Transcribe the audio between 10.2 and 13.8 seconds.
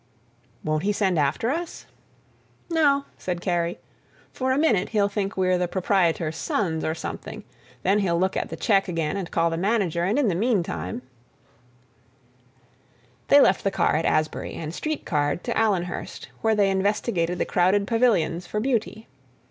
the meantime—" They left the